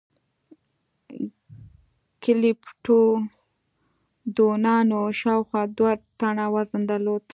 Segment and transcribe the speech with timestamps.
[2.23, 7.23] ګلیپتودونانو شاوخوا دوه ټنه وزن درلود.